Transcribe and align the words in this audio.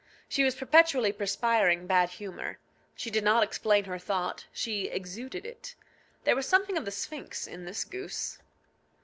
She 0.27 0.43
was 0.43 0.55
perpetually 0.55 1.11
perspiring 1.11 1.85
bad 1.85 2.09
humour; 2.09 2.57
she 2.95 3.11
did 3.11 3.23
not 3.23 3.43
explain 3.43 3.83
her 3.83 3.99
thought, 3.99 4.47
she 4.51 4.87
exuded 4.87 5.45
it. 5.45 5.75
There 6.23 6.35
was 6.35 6.47
something 6.47 6.75
of 6.75 6.85
the 6.85 6.91
Sphinx 6.91 7.45
in 7.45 7.65
this 7.65 7.85
goose. 7.85 8.39